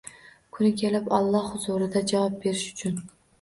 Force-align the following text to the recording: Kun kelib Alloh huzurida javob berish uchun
Kun 0.55 0.71
kelib 0.79 1.11
Alloh 1.17 1.45
huzurida 1.51 2.03
javob 2.13 2.41
berish 2.47 2.65
uchun 2.73 2.99